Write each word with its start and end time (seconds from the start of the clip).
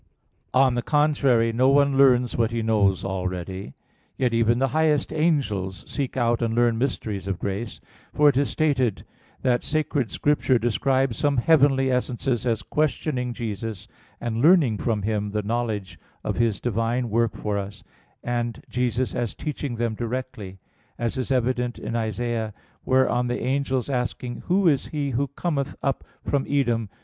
On 0.55 0.73
the 0.73 0.81
contrary, 0.81 1.53
No 1.53 1.69
one 1.69 1.95
learns 1.95 2.35
what 2.35 2.49
he 2.49 2.63
knows 2.63 3.05
already. 3.05 3.75
Yet 4.17 4.33
even 4.33 4.57
the 4.57 4.69
highest 4.69 5.13
angels 5.13 5.85
seek 5.87 6.17
out 6.17 6.41
and 6.41 6.55
learn 6.55 6.79
mysteries 6.79 7.27
of 7.27 7.37
grace. 7.37 7.79
For 8.11 8.27
it 8.29 8.35
is 8.35 8.49
stated 8.49 8.95
(Coel. 8.95 9.03
Hier. 9.03 9.05
vii) 9.13 9.43
that 9.43 9.61
"Sacred 9.63 10.09
Scripture 10.09 10.57
describes 10.57 11.17
some 11.19 11.37
heavenly 11.37 11.91
essences 11.91 12.47
as 12.47 12.63
questioning 12.63 13.31
Jesus, 13.31 13.87
and 14.19 14.41
learning 14.41 14.79
from 14.79 15.03
Him 15.03 15.29
the 15.33 15.43
knowledge 15.43 15.99
of 16.23 16.37
His 16.37 16.59
Divine 16.59 17.11
work 17.11 17.37
for 17.37 17.59
us; 17.59 17.83
and 18.23 18.63
Jesus 18.71 19.13
as 19.13 19.35
teaching 19.35 19.75
them 19.75 19.93
directly": 19.93 20.57
as 20.97 21.15
is 21.19 21.31
evident 21.31 21.77
in 21.77 21.95
Isa. 21.95 22.53
63:1, 22.53 22.53
where, 22.85 23.07
on 23.07 23.27
the 23.27 23.43
angels 23.43 23.87
asking, 23.87 24.37
"Who 24.47 24.67
is 24.67 24.87
he 24.87 25.11
who 25.11 25.27
cometh 25.27 25.75
up 25.83 26.03
from 26.25 26.47
Edom?" 26.49 26.89